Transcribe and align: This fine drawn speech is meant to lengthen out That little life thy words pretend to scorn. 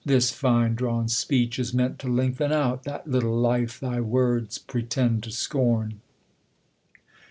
This 0.03 0.31
fine 0.31 0.73
drawn 0.73 1.09
speech 1.09 1.59
is 1.59 1.75
meant 1.75 1.99
to 1.99 2.07
lengthen 2.07 2.51
out 2.51 2.85
That 2.85 3.05
little 3.07 3.37
life 3.39 3.79
thy 3.79 3.99
words 4.01 4.57
pretend 4.57 5.21
to 5.25 5.31
scorn. 5.31 6.01